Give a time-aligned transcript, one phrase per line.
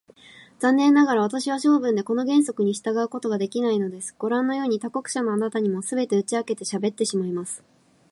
[0.57, 4.15] 残念ながら、私は性分でこの原則に従うことができないのです。
[4.17, 7.63] ごらんのように、他国者のあなたにも、すべて打ち明けてしゃべってしまいます。